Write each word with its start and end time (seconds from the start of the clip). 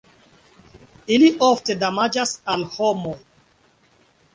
Ili 1.17 1.29
ofte 1.49 1.77
damaĝas 1.85 2.35
al 2.55 2.67
homoj. 2.79 3.17